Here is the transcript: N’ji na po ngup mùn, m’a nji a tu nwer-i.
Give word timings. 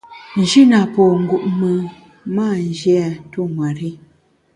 N’ji 0.39 0.61
na 0.71 0.79
po 0.93 1.03
ngup 1.23 1.43
mùn, 1.59 1.81
m’a 2.35 2.47
nji 2.67 2.91
a 3.07 3.09
tu 3.31 3.39
nwer-i. 3.53 3.91